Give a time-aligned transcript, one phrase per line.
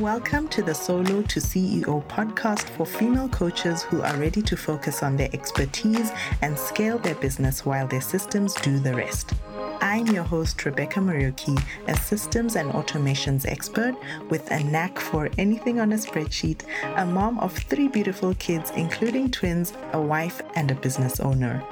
[0.00, 5.02] Welcome to the Solo to CEO podcast for female coaches who are ready to focus
[5.02, 9.34] on their expertise and scale their business while their systems do the rest.
[9.80, 13.94] I'm your host, Rebecca Marioki, a systems and automations expert
[14.30, 16.62] with a knack for anything on a spreadsheet,
[16.96, 21.62] a mom of three beautiful kids, including twins, a wife, and a business owner.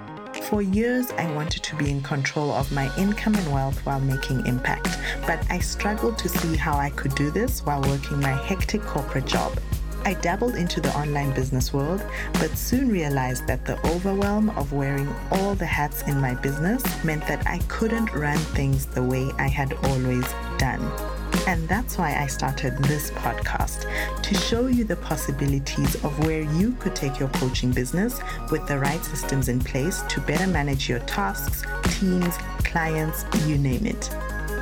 [0.43, 4.47] For years, I wanted to be in control of my income and wealth while making
[4.47, 8.83] impact, but I struggled to see how I could do this while working my hectic
[8.83, 9.59] corporate job.
[10.05, 12.01] I dabbled into the online business world,
[12.35, 17.27] but soon realized that the overwhelm of wearing all the hats in my business meant
[17.27, 20.25] that I couldn't run things the way I had always
[20.59, 21.16] done.
[21.47, 23.87] And that's why I started this podcast
[24.23, 28.79] to show you the possibilities of where you could take your coaching business with the
[28.79, 31.65] right systems in place to better manage your tasks,
[31.99, 34.11] teams, clients, you name it.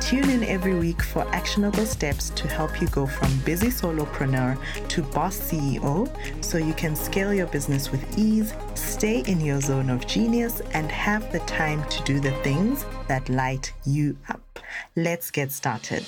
[0.01, 4.57] Tune in every week for actionable steps to help you go from busy solopreneur
[4.89, 6.07] to boss CEO
[6.43, 10.91] so you can scale your business with ease, stay in your zone of genius, and
[10.91, 14.59] have the time to do the things that light you up.
[14.95, 16.05] Let's get started.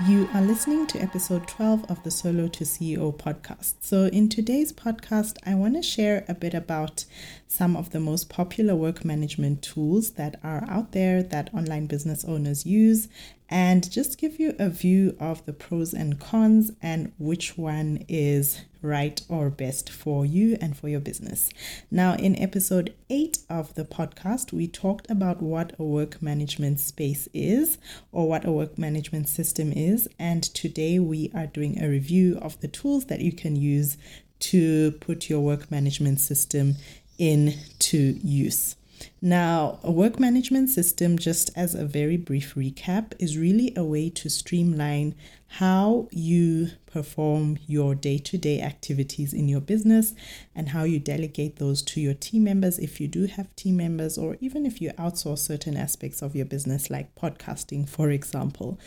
[0.00, 3.74] You are listening to episode 12 of the Solo to CEO podcast.
[3.80, 7.04] So, in today's podcast, I want to share a bit about
[7.46, 12.24] some of the most popular work management tools that are out there that online business
[12.24, 13.08] owners use
[13.50, 18.62] and just give you a view of the pros and cons and which one is
[18.82, 21.50] right or best for you and for your business.
[21.90, 27.28] Now, in episode 8 of the podcast, we talked about what a work management space
[27.32, 27.78] is
[28.10, 30.08] or what a work management system is.
[30.18, 33.96] And today we are doing a review of the tools that you can use
[34.40, 36.76] to put your work management system
[37.18, 38.74] into use.
[39.20, 44.10] Now, a work management system, just as a very brief recap, is really a way
[44.10, 45.14] to streamline
[45.58, 50.14] how you perform your day to day activities in your business
[50.54, 54.16] and how you delegate those to your team members if you do have team members,
[54.16, 58.78] or even if you outsource certain aspects of your business, like podcasting, for example.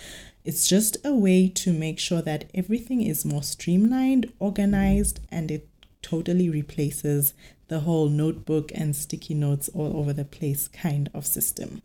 [0.43, 5.69] It's just a way to make sure that everything is more streamlined, organized, and it
[6.01, 7.33] totally replaces
[7.67, 11.81] the whole notebook and sticky notes all over the place kind of system.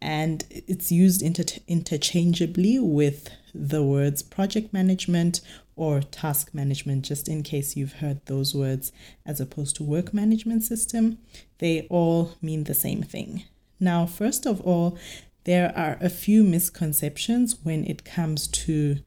[0.00, 5.40] And it's used inter- interchangeably with the words project management
[5.76, 8.92] or task management, just in case you've heard those words
[9.24, 11.18] as opposed to work management system.
[11.58, 13.44] They all mean the same thing.
[13.80, 14.98] Now, first of all,
[15.44, 18.98] there are a few misconceptions when it comes to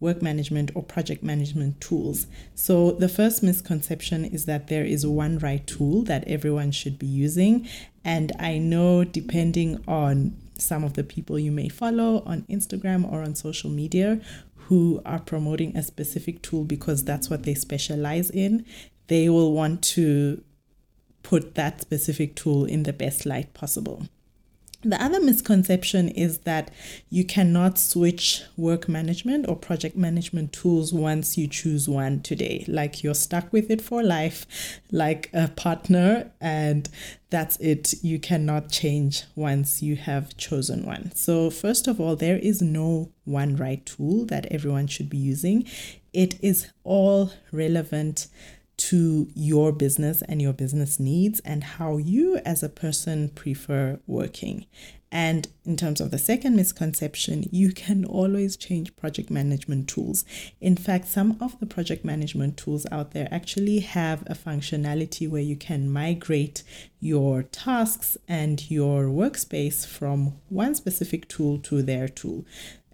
[0.00, 2.26] work management or project management tools.
[2.54, 7.06] So, the first misconception is that there is one right tool that everyone should be
[7.06, 7.66] using.
[8.04, 13.22] And I know, depending on some of the people you may follow on Instagram or
[13.22, 14.20] on social media
[14.54, 18.64] who are promoting a specific tool because that's what they specialize in,
[19.06, 20.42] they will want to
[21.22, 24.06] put that specific tool in the best light possible.
[24.86, 26.70] The other misconception is that
[27.10, 32.64] you cannot switch work management or project management tools once you choose one today.
[32.68, 34.46] Like you're stuck with it for life,
[34.92, 36.88] like a partner, and
[37.30, 37.94] that's it.
[38.04, 41.10] You cannot change once you have chosen one.
[41.16, 45.66] So, first of all, there is no one right tool that everyone should be using,
[46.16, 48.28] it is all relevant
[48.76, 54.66] to your business and your business needs and how you as a person prefer working.
[55.12, 60.24] And in terms of the second misconception, you can always change project management tools.
[60.60, 65.42] In fact, some of the project management tools out there actually have a functionality where
[65.42, 66.64] you can migrate
[67.00, 72.44] your tasks and your workspace from one specific tool to their tool.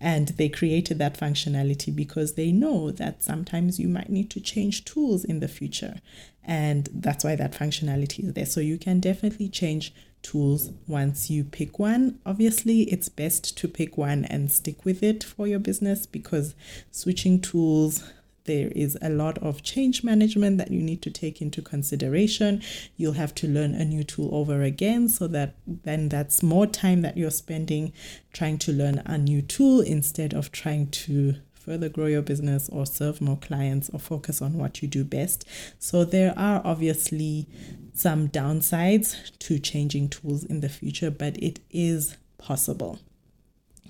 [0.04, 4.84] And they created that functionality because they know that sometimes you might need to change
[4.84, 6.00] tools in the future.
[6.42, 8.46] And that's why that functionality is there.
[8.46, 12.18] So you can definitely change tools once you pick one.
[12.26, 16.56] Obviously, it's best to pick one and stick with it for your business because
[16.90, 18.02] switching tools
[18.44, 22.62] there is a lot of change management that you need to take into consideration.
[22.96, 27.02] You'll have to learn a new tool over again, so that then that's more time
[27.02, 27.92] that you're spending
[28.32, 32.84] trying to learn a new tool instead of trying to further grow your business or
[32.84, 35.46] serve more clients or focus on what you do best.
[35.78, 37.46] So, there are obviously
[37.94, 42.98] some downsides to changing tools in the future, but it is possible.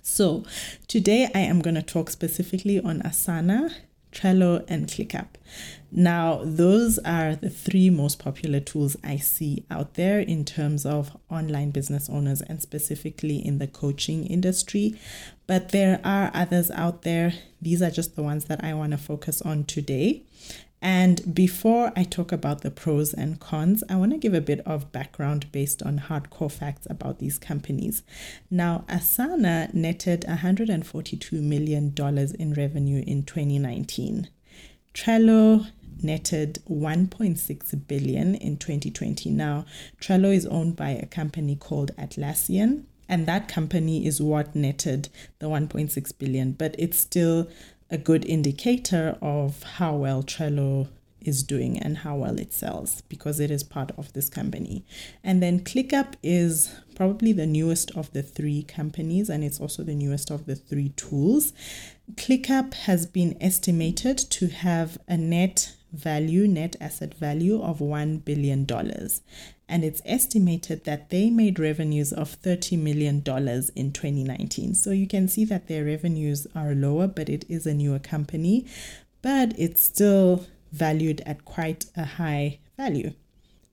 [0.02, 0.44] So,
[0.88, 3.74] today I am going to talk specifically on Asana
[4.12, 5.28] Trello, and ClickUp.
[5.90, 11.16] Now, those are the three most popular tools I see out there in terms of
[11.30, 14.98] online business owners and specifically in the coaching industry.
[15.46, 17.34] But there are others out there.
[17.60, 20.22] These are just the ones that I want to focus on today.
[20.84, 24.58] And before I talk about the pros and cons, I want to give a bit
[24.66, 28.02] of background based on hardcore facts about these companies.
[28.50, 34.28] Now, Asana netted $142 million in revenue in 2019.
[34.92, 35.68] Trello
[36.02, 39.30] netted 1.6 billion in 2020.
[39.30, 39.64] Now,
[40.00, 45.46] Trello is owned by a company called Atlassian, and that company is what netted the
[45.46, 47.48] 1.6 billion, but it's still
[47.92, 50.88] a good indicator of how well Trello
[51.20, 54.84] is doing and how well it sells because it is part of this company.
[55.22, 59.94] And then ClickUp is probably the newest of the three companies and it's also the
[59.94, 61.52] newest of the three tools.
[62.14, 68.66] ClickUp has been estimated to have a net value, net asset value of $1 billion.
[69.72, 73.16] And it's estimated that they made revenues of $30 million
[73.74, 74.74] in 2019.
[74.74, 78.66] So you can see that their revenues are lower, but it is a newer company,
[79.22, 83.14] but it's still valued at quite a high value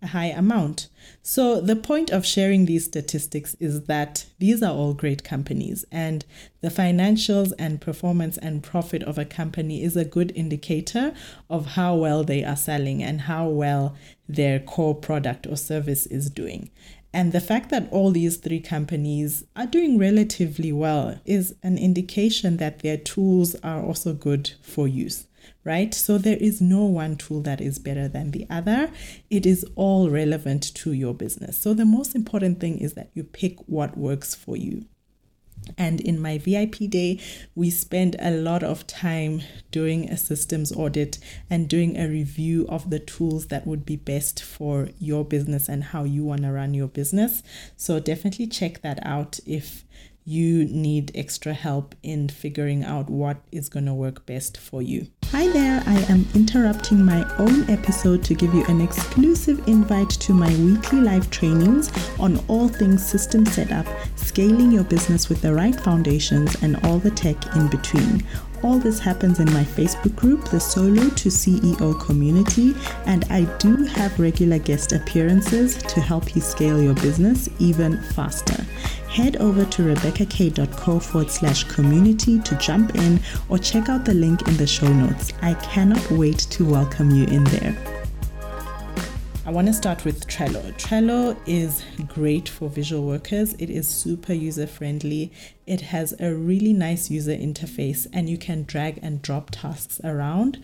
[0.01, 0.87] a high amount.
[1.21, 6.25] So, the point of sharing these statistics is that these are all great companies, and
[6.61, 11.13] the financials and performance and profit of a company is a good indicator
[11.49, 13.95] of how well they are selling and how well
[14.27, 16.69] their core product or service is doing.
[17.11, 22.57] And the fact that all these three companies are doing relatively well is an indication
[22.57, 25.25] that their tools are also good for use
[25.63, 25.93] right?
[25.93, 28.91] So there is no one tool that is better than the other.
[29.29, 31.59] It is all relevant to your business.
[31.59, 34.85] So the most important thing is that you pick what works for you.
[35.77, 37.19] And in my VIP day,
[37.53, 39.41] we spend a lot of time
[39.71, 41.19] doing a systems audit
[41.49, 45.83] and doing a review of the tools that would be best for your business and
[45.83, 47.43] how you want to run your business.
[47.75, 49.83] So definitely check that out if
[50.25, 55.07] you need extra help in figuring out what is going to work best for you.
[55.31, 60.33] Hi there, I am interrupting my own episode to give you an exclusive invite to
[60.33, 63.85] my weekly live trainings on all things system setup,
[64.15, 68.25] scaling your business with the right foundations, and all the tech in between.
[68.61, 72.75] All this happens in my Facebook group, the Solo to CEO community,
[73.05, 78.65] and I do have regular guest appearances to help you scale your business even faster
[79.09, 83.19] head over to rebeccakay.co forward slash community to jump in
[83.49, 85.33] or check out the link in the show notes.
[85.41, 87.98] I cannot wait to welcome you in there.
[89.49, 90.61] I want to start with Trello.
[90.73, 93.53] Trello is great for visual workers.
[93.53, 95.33] It is super user friendly.
[95.65, 100.63] It has a really nice user interface and you can drag and drop tasks around.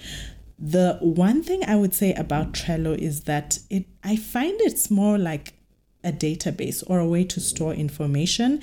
[0.60, 5.18] The one thing I would say about Trello is that it I find it's more
[5.18, 5.56] like
[6.04, 8.62] a database or a way to store information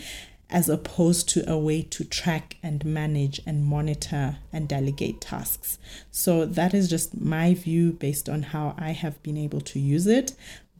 [0.52, 5.78] as opposed to a way to track and manage and monitor and delegate tasks.
[6.10, 10.06] So that is just my view based on how I have been able to use
[10.06, 10.34] it.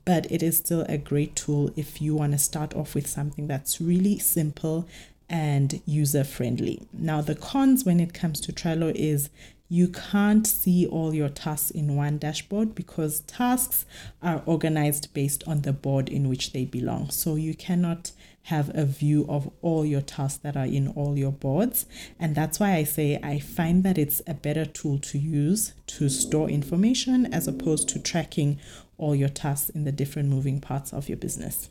[0.04, 3.46] But it is still a great tool if you want to start off with something
[3.46, 4.86] that's really simple
[5.30, 6.86] and user friendly.
[6.92, 9.30] Now, the cons when it comes to Trello is
[9.70, 13.86] you can't see all your tasks in one dashboard because tasks
[14.22, 17.08] are organized based on the board in which they belong.
[17.08, 18.12] So you cannot
[18.44, 21.86] have a view of all your tasks that are in all your boards.
[22.18, 26.08] And that's why I say I find that it's a better tool to use to
[26.08, 28.58] store information as opposed to tracking
[28.98, 31.70] all your tasks in the different moving parts of your business.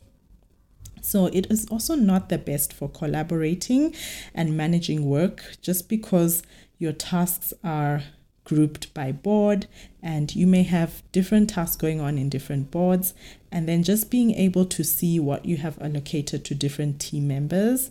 [1.02, 3.94] So it is also not the best for collaborating
[4.34, 6.42] and managing work just because
[6.78, 8.02] your tasks are
[8.44, 9.66] grouped by board
[10.02, 13.14] and you may have different tasks going on in different boards
[13.50, 17.90] and then just being able to see what you have allocated to different team members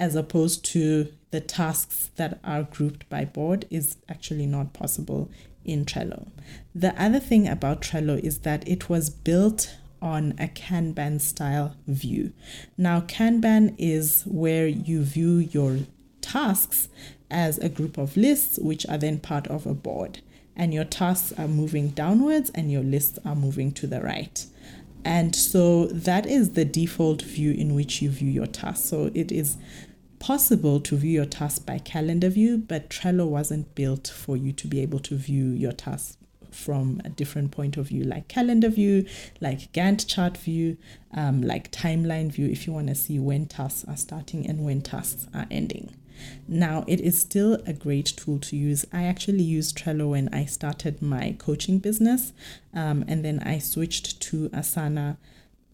[0.00, 5.30] as opposed to the tasks that are grouped by board is actually not possible
[5.64, 6.28] in Trello.
[6.74, 12.32] The other thing about Trello is that it was built on a Kanban style view.
[12.76, 15.78] Now, Kanban is where you view your
[16.20, 16.88] tasks
[17.32, 20.20] as a group of lists, which are then part of a board.
[20.54, 24.44] And your tasks are moving downwards and your lists are moving to the right.
[25.04, 28.88] And so that is the default view in which you view your tasks.
[28.88, 29.56] So it is
[30.18, 34.68] possible to view your tasks by calendar view, but Trello wasn't built for you to
[34.68, 36.16] be able to view your tasks
[36.52, 39.06] from a different point of view, like calendar view,
[39.40, 40.76] like Gantt chart view,
[41.14, 44.82] um, like timeline view, if you want to see when tasks are starting and when
[44.82, 45.92] tasks are ending.
[46.48, 48.84] Now, it is still a great tool to use.
[48.92, 52.32] I actually used Trello when I started my coaching business,
[52.74, 55.16] um, and then I switched to Asana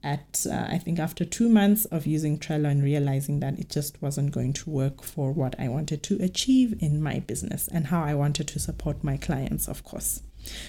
[0.02, 4.00] at uh, I think after two months of using Trello and realizing that it just
[4.00, 8.02] wasn't going to work for what I wanted to achieve in my business and how
[8.02, 10.23] I wanted to support my clients, of course.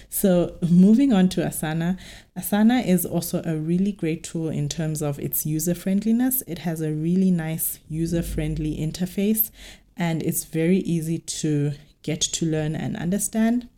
[0.08, 1.98] So, moving on to Asana,
[2.38, 6.42] Asana is also a really great tool in terms of its user friendliness.
[6.46, 9.50] It has a really nice user friendly interface
[9.96, 11.72] and it's very easy to
[12.02, 13.68] get to learn and understand.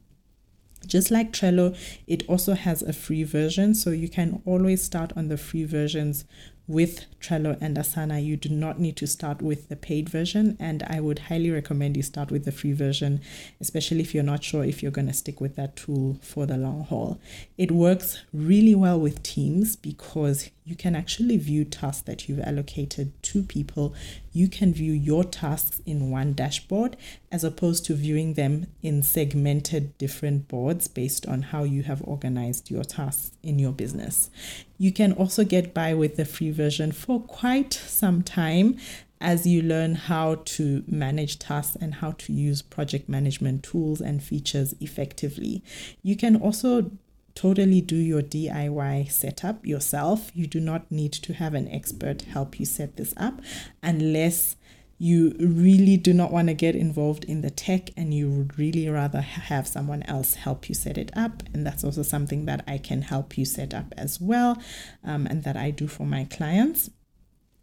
[0.87, 5.29] Just like Trello, it also has a free version, so you can always start on
[5.29, 6.25] the free versions
[6.67, 10.57] with Trello and Asana, you do not need to start with the paid version.
[10.61, 13.21] And I would highly recommend you start with the free version,
[13.61, 16.57] especially if you're not sure if you're going to stick with that tool for the
[16.57, 17.21] long haul.
[17.59, 23.21] It works really well with teams because you can actually view tasks that you've allocated
[23.23, 23.95] to people.
[24.33, 26.97] You can view your tasks in one dashboard
[27.33, 32.71] as opposed to viewing them in segmented different boards based on how you have organized
[32.71, 34.31] your tasks in your business.
[34.79, 38.79] You can also get by with the free version for quite some time
[39.21, 44.23] as you learn how to manage tasks and how to use project management tools and
[44.23, 45.63] features effectively.
[46.03, 46.91] You can also
[47.35, 50.31] totally do your DIY setup yourself.
[50.35, 53.41] You do not need to have an expert help you set this up
[53.83, 54.57] unless
[55.03, 58.89] you really do not want to get involved in the tech and you would really
[58.89, 61.43] rather have someone else help you set it up.
[61.53, 64.63] And that's also something that I can help you set up as well
[65.03, 66.89] um, and that I do for my clients.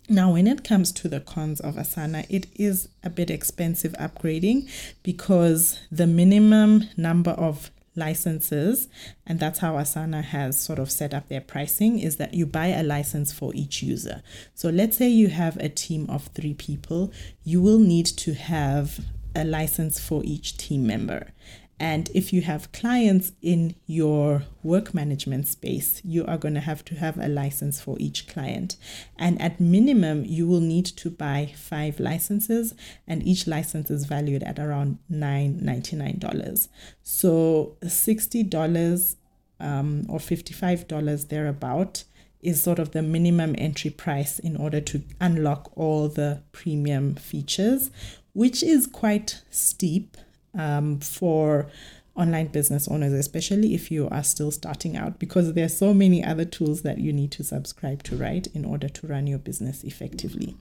[0.10, 4.68] Now, when it comes to the cons of Asana, it is a bit expensive upgrading
[5.02, 8.88] because the minimum number of licenses
[9.26, 12.68] and that's how asana has sort of set up their pricing is that you buy
[12.68, 14.22] a license for each user.
[14.54, 17.12] So let's say you have a team of three people
[17.44, 19.00] you will need to have
[19.36, 21.32] a license for each team member
[21.80, 26.84] and if you have clients in your work management space, you are going to have
[26.86, 28.76] to have a license for each client.
[29.18, 32.76] And at minimum, you will need to buy five licenses,
[33.08, 36.68] and each license is valued at around $9.99.
[37.02, 39.16] So $60
[39.62, 42.04] um, or $55 thereabout
[42.42, 47.90] is sort of the minimum entry price in order to unlock all the premium features,
[48.34, 50.18] which is quite steep
[50.58, 51.68] um, for
[52.16, 56.24] online business owners, especially if you are still starting out, because there are so many
[56.24, 59.84] other tools that you need to subscribe to, right, in order to run your business
[59.84, 60.58] effectively.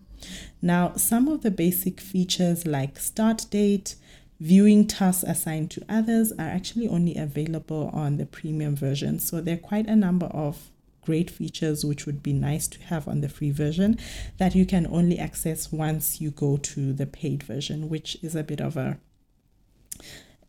[0.62, 3.96] Now, some of the basic features like start date,
[4.40, 9.18] viewing tasks assigned to others are actually only available on the premium version.
[9.18, 10.70] So there are quite a number of
[11.02, 13.98] great features which would be nice to have on the free version
[14.36, 18.42] that you can only access once you go to the paid version, which is a
[18.42, 18.98] bit of a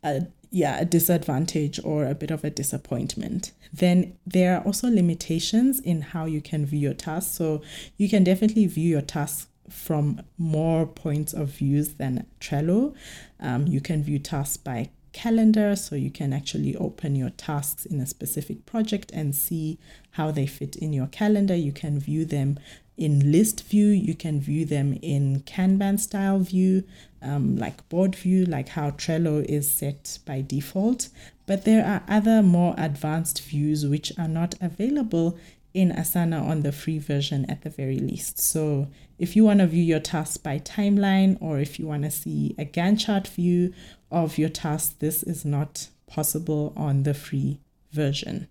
[0.02, 3.52] a yeah a disadvantage or a bit of a disappointment.
[3.72, 7.32] Then there are also limitations in how you can view your tasks.
[7.36, 7.62] So
[7.96, 12.94] you can definitely view your tasks from more points of views than trello.
[13.38, 18.00] Um, you can view tasks by calendar so you can actually open your tasks in
[18.00, 19.78] a specific project and see
[20.12, 21.54] how they fit in your calendar.
[21.54, 22.58] You can view them
[23.00, 26.84] in list view you can view them in kanban style view
[27.22, 31.08] um, like board view, like how Trello is set by default.
[31.46, 35.38] But there are other more advanced views which are not available
[35.72, 38.38] in Asana on the free version at the very least.
[38.38, 38.88] So
[39.18, 42.54] if you want to view your tasks by timeline or if you want to see
[42.58, 43.72] a Gantt chart view
[44.10, 47.60] of your tasks, this is not possible on the free
[47.92, 48.48] version.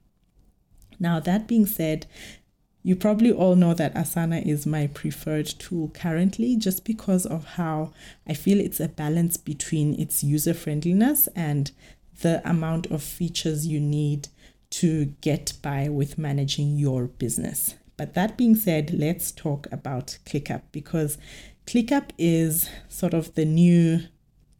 [0.99, 2.07] Now, that being said,
[2.89, 7.93] you probably all know that Asana is my preferred tool currently just because of how
[8.25, 11.71] I feel it's a balance between its user friendliness and
[12.21, 14.29] the amount of features you need
[14.71, 17.75] to get by with managing your business.
[17.95, 21.19] But that being said, let's talk about ClickUp because
[21.67, 23.99] ClickUp is sort of the new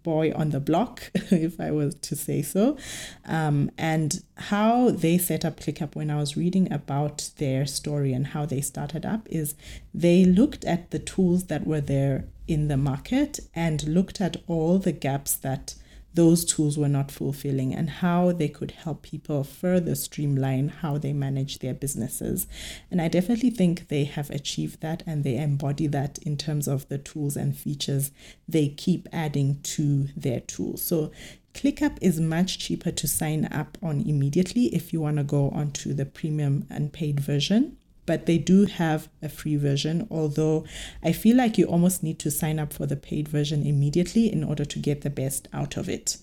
[0.03, 2.77] boy on the block, if I was to say so.
[3.25, 8.27] Um, and how they set up ClickUp when I was reading about their story and
[8.27, 9.55] how they started up is
[9.93, 14.79] they looked at the tools that were there in the market and looked at all
[14.79, 15.75] the gaps that
[16.13, 21.13] those tools were not fulfilling and how they could help people further streamline how they
[21.13, 22.47] manage their businesses.
[22.89, 26.87] And I definitely think they have achieved that and they embody that in terms of
[26.89, 28.11] the tools and features
[28.47, 30.81] they keep adding to their tools.
[30.81, 31.11] So
[31.53, 35.93] ClickUp is much cheaper to sign up on immediately if you want to go onto
[35.93, 37.77] the premium and paid version.
[38.09, 40.65] But they do have a free version, although
[41.03, 44.43] I feel like you almost need to sign up for the paid version immediately in
[44.43, 46.17] order to get the best out of it.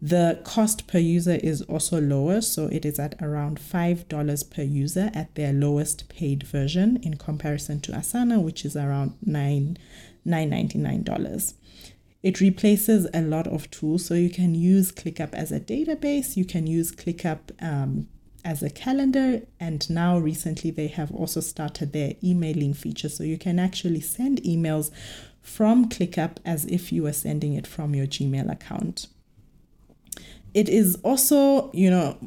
[0.00, 5.10] The cost per user is also lower, so it is at around $5 per user
[5.12, 9.76] at their lowest paid version in comparison to Asana, which is around $9,
[10.24, 11.54] $9.99.
[12.22, 16.44] It replaces a lot of tools, so you can use ClickUp as a database, you
[16.44, 18.06] can use ClickUp um,
[18.44, 23.38] as a calendar, and now recently they have also started their emailing feature, so you
[23.38, 24.90] can actually send emails
[25.40, 29.08] from ClickUp as if you were sending it from your Gmail account.
[30.52, 32.18] It is also, you know,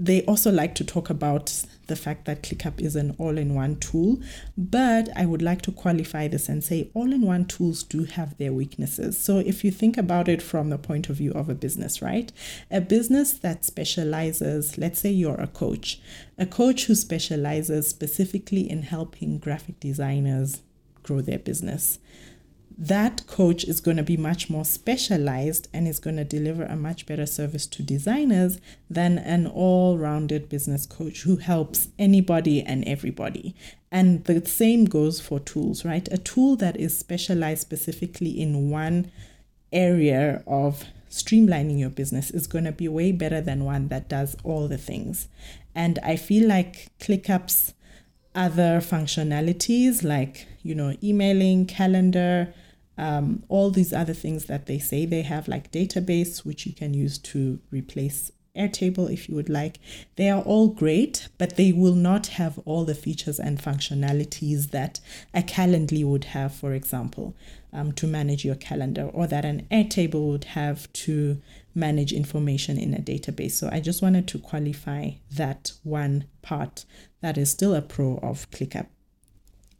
[0.00, 3.76] they also like to talk about the fact that ClickUp is an all in one
[3.76, 4.18] tool,
[4.56, 8.38] but I would like to qualify this and say all in one tools do have
[8.38, 9.18] their weaknesses.
[9.18, 12.32] So if you think about it from the point of view of a business, right?
[12.70, 16.00] A business that specializes, let's say you're a coach,
[16.38, 20.62] a coach who specializes specifically in helping graphic designers
[21.02, 21.98] grow their business
[22.82, 26.76] that coach is going to be much more specialized and is going to deliver a
[26.76, 28.58] much better service to designers
[28.88, 33.54] than an all rounded business coach who helps anybody and everybody.
[33.92, 36.08] And the same goes for tools, right?
[36.10, 39.12] A tool that is specialized specifically in one
[39.70, 44.36] area of streamlining your business is going to be way better than one that does
[44.42, 45.28] all the things.
[45.74, 47.74] And I feel like ClickUp's
[48.34, 52.54] other functionalities like, you know, emailing, calendar,
[52.98, 56.94] um, all these other things that they say they have, like database, which you can
[56.94, 59.78] use to replace Airtable if you would like.
[60.16, 65.00] They are all great, but they will not have all the features and functionalities that
[65.32, 67.36] a Calendly would have, for example,
[67.72, 71.40] um, to manage your calendar, or that an Airtable would have to
[71.74, 73.52] manage information in a database.
[73.52, 76.84] So I just wanted to qualify that one part
[77.20, 78.88] that is still a pro of ClickUp.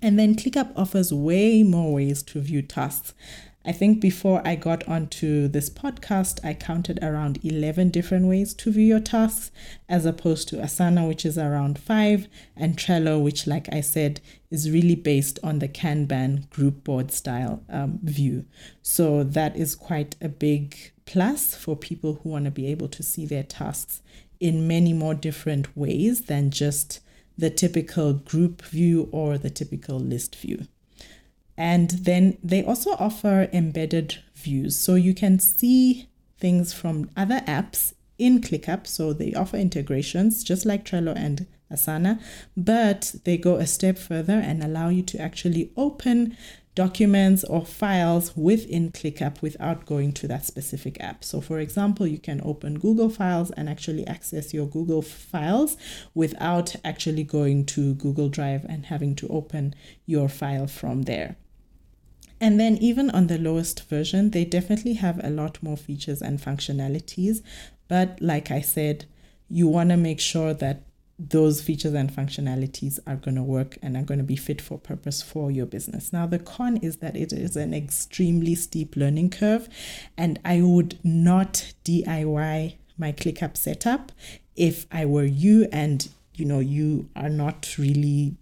[0.03, 3.15] And then ClickUp offers way more ways to view tasks.
[3.63, 8.73] I think before I got onto this podcast, I counted around 11 different ways to
[8.73, 9.51] view your tasks,
[9.87, 12.27] as opposed to Asana, which is around five,
[12.57, 17.63] and Trello, which, like I said, is really based on the Kanban group board style
[17.69, 18.47] um, view.
[18.81, 23.03] So that is quite a big plus for people who want to be able to
[23.03, 24.01] see their tasks
[24.39, 27.01] in many more different ways than just
[27.41, 30.67] the typical group view or the typical list view.
[31.57, 34.77] And then they also offer embedded views.
[34.77, 38.87] So you can see things from other apps in ClickUp.
[38.87, 42.21] So they offer integrations just like Trello and Asana,
[42.57, 46.37] but they go a step further and allow you to actually open
[46.75, 51.25] documents or files within ClickUp without going to that specific app.
[51.25, 55.77] So, for example, you can open Google Files and actually access your Google Files
[56.15, 59.75] without actually going to Google Drive and having to open
[60.07, 61.37] your file from there.
[62.41, 66.39] And then, even on the lowest version, they definitely have a lot more features and
[66.41, 67.43] functionalities.
[67.89, 69.05] But, like I said,
[69.49, 70.85] you want to make sure that
[71.29, 74.79] those features and functionalities are going to work and are going to be fit for
[74.79, 76.13] purpose for your business.
[76.13, 79.69] Now, the con is that it is an extremely steep learning curve,
[80.17, 84.13] and I would not DIY my ClickUp setup
[84.57, 88.37] if I were you and you know you are not really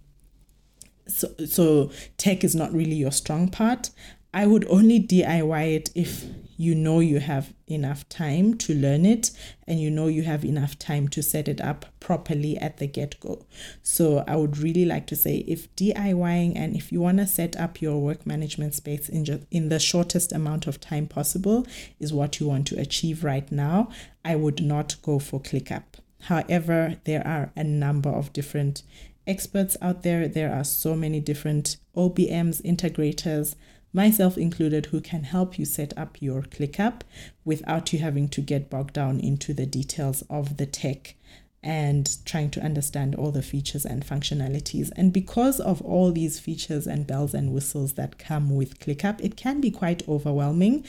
[1.07, 3.91] so so tech is not really your strong part.
[4.33, 6.27] I would only DIY it if
[6.61, 9.31] you know you have enough time to learn it
[9.67, 13.19] and you know you have enough time to set it up properly at the get
[13.21, 13.47] go.
[13.83, 17.57] So, I would really like to say if DIYing and if you want to set
[17.57, 21.67] up your work management space in, just, in the shortest amount of time possible
[22.01, 23.89] is what you want to achieve right now,
[24.25, 25.85] I would not go for ClickUp.
[26.23, 28.83] However, there are a number of different
[29.29, 30.27] experts out there.
[30.27, 33.55] There are so many different OBMs, integrators,
[33.93, 37.01] myself included, who can help you set up your ClickUp
[37.45, 41.15] without you having to get bogged down into the details of the tech
[41.63, 44.91] and trying to understand all the features and functionalities.
[44.97, 49.37] And because of all these features and bells and whistles that come with ClickUp, it
[49.37, 50.85] can be quite overwhelming.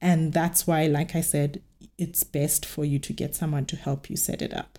[0.00, 1.60] And that's why, like I said,
[1.98, 4.78] it's best for you to get someone to help you set it up.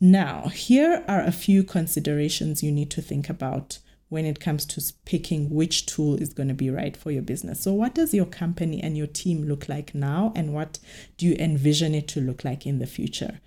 [0.00, 3.78] Now, here are a few considerations you need to think about
[4.14, 7.60] when it comes to picking which tool is going to be right for your business.
[7.60, 10.78] So, what does your company and your team look like now, and what
[11.18, 13.40] do you envision it to look like in the future?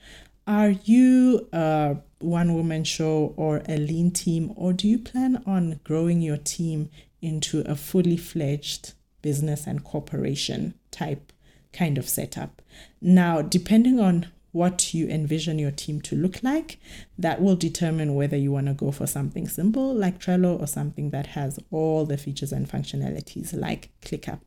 [0.45, 5.79] Are you a one woman show or a lean team, or do you plan on
[5.83, 6.89] growing your team
[7.21, 11.33] into a fully fledged business and corporation type
[11.73, 12.61] kind of setup.
[13.01, 14.27] Now, depending on
[14.57, 16.79] what you envision your team to look like,
[17.17, 21.11] that will determine whether you want to go for something simple like Trello or something
[21.11, 24.39] that has all the features and functionalities like ClickUp.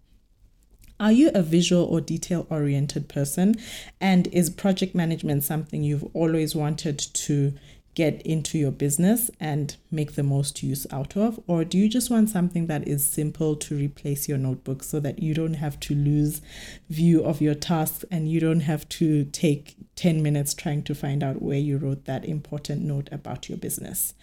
[0.99, 3.55] Are you a visual or detail oriented person?
[4.03, 7.55] And is project management something you've always wanted to
[8.01, 11.39] get into your business and make the most use out of?
[11.47, 15.19] Or do you just want something that is simple to replace your notebook so that
[15.19, 16.41] you don't have to lose
[16.89, 21.23] view of your tasks and you don't have to take 10 minutes trying to find
[21.23, 24.15] out where you wrote that important note about your business?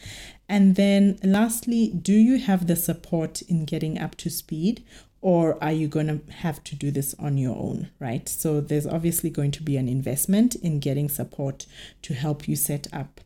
[0.50, 4.84] And then lastly, do you have the support in getting up to speed?
[5.22, 8.28] Or are you going to have to do this on your own, right?
[8.28, 11.66] So, there's obviously going to be an investment in getting support
[12.04, 13.20] to help you set up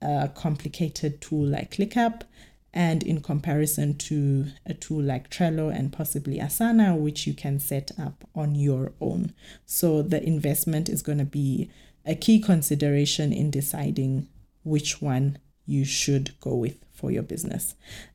[0.00, 2.22] a complicated tool like ClickUp
[2.74, 7.90] and in comparison to a tool like Trello and possibly Asana, which you can set
[7.98, 9.32] up on your own.
[9.64, 11.70] So the investment is going to be
[12.04, 14.28] a key consideration in deciding
[14.64, 17.74] which one you should go with for your business.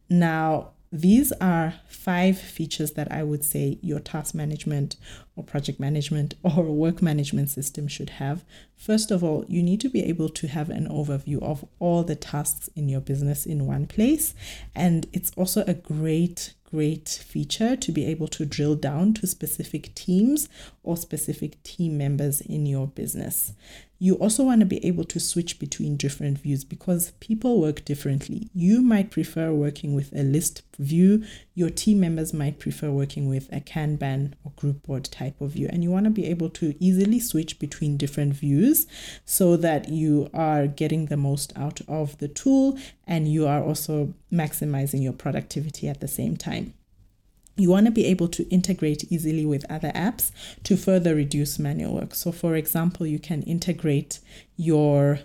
[0.10, 4.96] Now, these are five features that I would say your task management
[5.36, 8.46] or project management or work management system should have.
[8.78, 12.16] First of all, you need to be able to have an overview of all the
[12.16, 14.36] tasks in your business in one place.
[14.76, 19.96] And it's also a great, great feature to be able to drill down to specific
[19.96, 20.48] teams
[20.84, 23.54] or specific team members in your business.
[24.04, 28.50] You also want to be able to switch between different views because people work differently.
[28.54, 31.24] You might prefer working with a list view,
[31.56, 35.70] your team members might prefer working with a Kanban or group board type of view,
[35.72, 38.88] and you want to be able to easily switch between different views
[39.24, 44.14] so that you are getting the most out of the tool and you are also
[44.30, 46.74] maximizing your productivity at the same time.
[47.56, 50.32] You want to be able to integrate easily with other apps
[50.64, 52.16] to further reduce manual work.
[52.16, 54.20] So, for example, you can integrate
[54.58, 55.20] your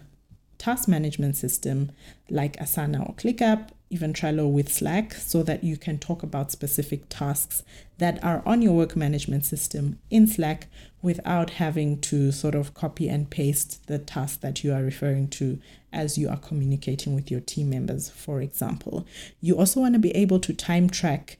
[0.58, 1.92] task management system
[2.28, 7.08] like Asana or ClickUp, even Trello with Slack, so that you can talk about specific
[7.08, 7.62] tasks
[7.96, 10.66] that are on your work management system in Slack
[11.00, 15.58] without having to sort of copy and paste the task that you are referring to
[15.92, 19.06] as you are communicating with your team members, for example.
[19.40, 21.38] You also want to be able to time track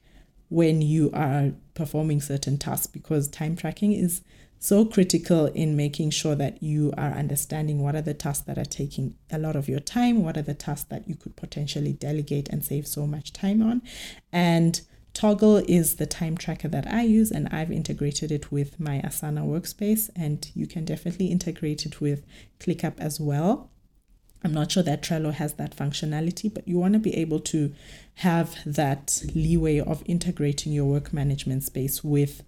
[0.49, 4.21] when you are performing certain tasks because time tracking is
[4.59, 8.65] so critical in making sure that you are understanding what are the tasks that are
[8.65, 12.49] taking a lot of your time, what are the tasks that you could potentially delegate
[12.49, 13.81] and save so much time on.
[14.33, 14.81] And
[15.13, 19.45] Toggl is the time tracker that I use, and I've integrated it with my Asana
[19.45, 22.25] workspace, and you can definitely integrate it with
[22.59, 23.69] ClickUp as well.
[24.43, 27.73] I'm not sure that Trello has that functionality, but you want to be able to
[28.19, 32.43] have that leeway of integrating your work management space with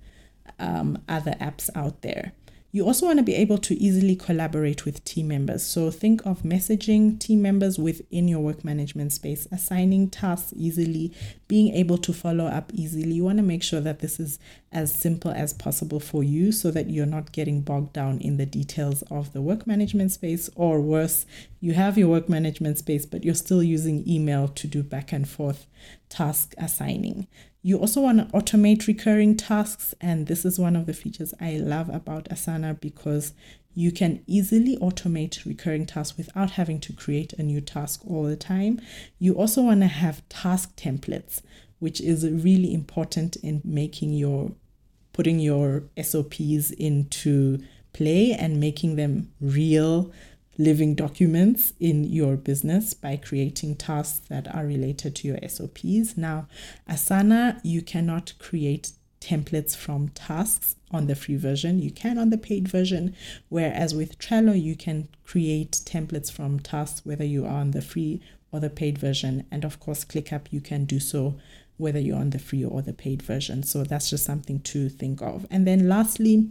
[0.60, 2.34] um, other apps out there.
[2.74, 5.64] You also want to be able to easily collaborate with team members.
[5.64, 11.14] So think of messaging team members within your work management space, assigning tasks easily,
[11.52, 13.12] being able to follow up easily.
[13.12, 14.40] You want to make sure that this is
[14.72, 18.46] as simple as possible for you so that you're not getting bogged down in the
[18.46, 21.26] details of the work management space, or worse,
[21.60, 25.28] you have your work management space, but you're still using email to do back and
[25.28, 25.68] forth
[26.08, 27.28] task assigning.
[27.62, 31.58] You also want to automate recurring tasks, and this is one of the features I
[31.58, 33.34] love about Asana because
[33.74, 38.36] you can easily automate recurring tasks without having to create a new task all the
[38.36, 38.82] time.
[39.20, 41.42] You also want to have task templates,
[41.80, 44.52] which is really important in making your
[45.14, 47.60] putting your SOPs into
[47.94, 50.12] play and making them real
[50.58, 56.18] living documents in your business by creating tasks that are related to your SOPs.
[56.18, 56.48] Now,
[56.90, 61.80] Asana, you cannot create templates from tasks on the free version.
[61.80, 63.16] You can on the paid version,
[63.48, 68.22] whereas with Trello, you can create templates from tasks whether you are on the free
[68.52, 69.46] or the paid version.
[69.52, 71.36] And of course, ClickUp, you can do so
[71.78, 73.64] whether you're on the free or the paid version.
[73.64, 75.48] So that's just something to think of.
[75.50, 76.50] And then lastly,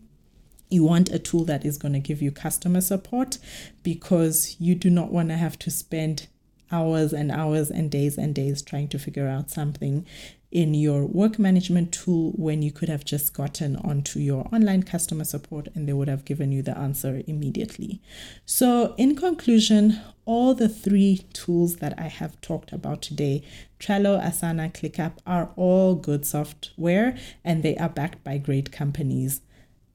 [0.71, 3.39] you want a tool that is going to give you customer support
[3.83, 6.29] because you do not want to have to spend
[6.73, 10.07] hours and hours and days and days trying to figure out something
[10.51, 15.25] in your work management tool when you could have just gotten onto your online customer
[15.25, 18.01] support and they would have given you the answer immediately.
[18.45, 23.43] So, in conclusion, all the three tools that I have talked about today
[23.79, 29.41] Trello, Asana, ClickUp are all good software and they are backed by great companies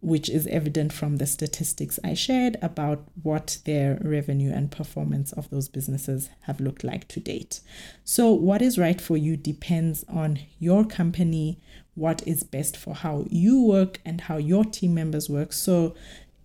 [0.06, 5.50] which is evident from the statistics I shared about what their revenue and performance of
[5.50, 7.60] those businesses have looked like to date.
[8.04, 11.60] So, what is right for you depends on your company,
[11.96, 15.52] what is best for how you work and how your team members work.
[15.52, 15.96] So,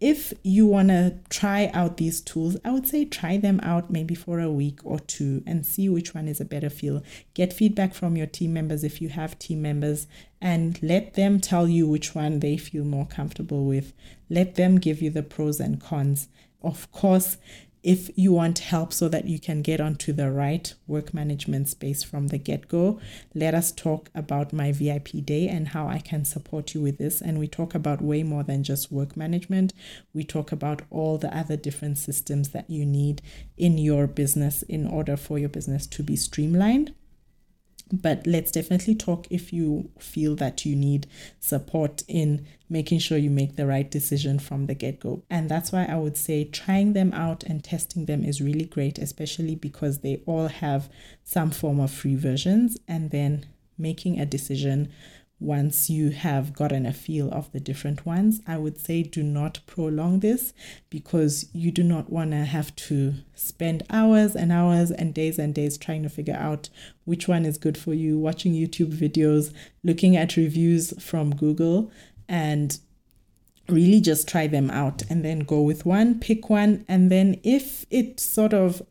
[0.00, 4.14] if you want to try out these tools, I would say try them out maybe
[4.14, 7.02] for a week or two and see which one is a better feel.
[7.34, 10.06] Get feedback from your team members if you have team members
[10.40, 13.92] and let them tell you which one they feel more comfortable with.
[14.28, 16.28] Let them give you the pros and cons.
[16.62, 17.36] Of course,
[17.82, 22.02] if you want help so that you can get onto the right work management space
[22.02, 23.00] from the get go,
[23.34, 27.22] let us talk about my VIP day and how I can support you with this.
[27.22, 29.72] And we talk about way more than just work management.
[30.12, 33.22] We talk about all the other different systems that you need
[33.56, 36.94] in your business in order for your business to be streamlined
[37.92, 41.06] but let's definitely talk if you feel that you need
[41.38, 45.22] support in making sure you make the right decision from the get go.
[45.28, 48.98] And that's why I would say trying them out and testing them is really great,
[48.98, 50.88] especially because they all have
[51.24, 54.92] some form of free versions, and then making a decision
[55.40, 58.40] once you have gotten a feel of the different ones.
[58.46, 60.52] I would say do not prolong this
[60.90, 65.54] because you do not want to have to spend hours and hours and days and
[65.54, 66.68] days trying to figure out
[67.04, 71.90] which one is good for you, watching YouTube videos, looking at reviews from Google,
[72.28, 72.78] and
[73.68, 77.86] really just try them out and then go with one, pick one, and then if
[77.90, 78.82] it sort of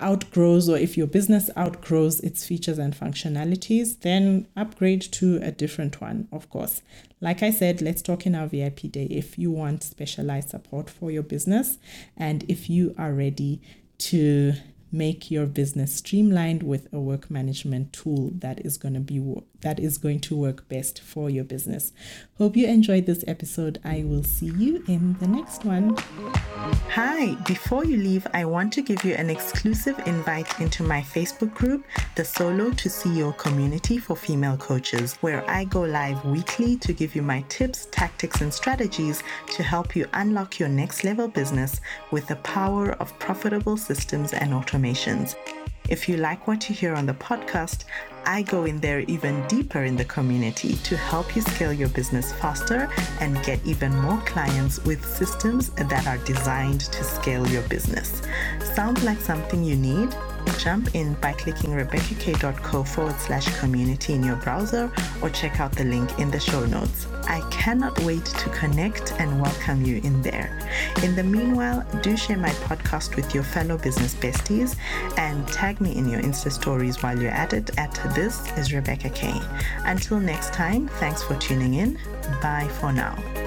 [0.00, 6.00] outgrows or if your business outgrows its features and functionalities, then upgrade to a different
[6.00, 6.82] one, of course.
[7.20, 11.10] Like I said, let's talk in our VIP day if you want specialized support for
[11.10, 11.78] your business
[12.16, 13.62] and if you are ready
[13.98, 14.54] to
[14.92, 19.18] make your business streamlined with a work management tool that is going to be
[19.60, 21.92] that is going to work best for your business.
[22.38, 23.80] Hope you enjoyed this episode.
[23.84, 25.96] I will see you in the next one.
[26.90, 31.54] Hi, before you leave, I want to give you an exclusive invite into my Facebook
[31.54, 36.92] group, the Solo to CEO community for female coaches, where I go live weekly to
[36.92, 39.22] give you my tips, tactics, and strategies
[39.54, 44.52] to help you unlock your next level business with the power of profitable systems and
[44.52, 45.36] automations.
[45.88, 47.84] If you like what you hear on the podcast,
[48.24, 52.32] I go in there even deeper in the community to help you scale your business
[52.32, 58.20] faster and get even more clients with systems that are designed to scale your business.
[58.74, 60.12] Sounds like something you need?
[60.58, 64.90] Jump in by clicking rebeccakay.co forward slash community in your browser
[65.22, 67.06] or check out the link in the show notes.
[67.28, 70.68] I cannot wait to connect and welcome you in there.
[71.02, 74.76] In the meanwhile, do share my podcast with your fellow business besties
[75.18, 79.10] and tag me in your Insta stories while you're at it at This is Rebecca
[79.10, 79.40] Kay.
[79.84, 81.98] Until next time, thanks for tuning in.
[82.40, 83.45] Bye for now.